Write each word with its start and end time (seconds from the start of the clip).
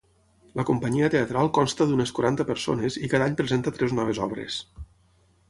La 0.59 0.63
companyia 0.69 1.09
teatral 1.15 1.51
consta 1.57 1.87
d'unes 1.91 2.13
quaranta 2.21 2.47
persones 2.49 2.99
i 3.09 3.11
cada 3.13 3.29
any 3.29 3.37
presenta 3.43 3.75
tres 3.79 3.95
noves 4.01 4.25
obres. 4.31 4.59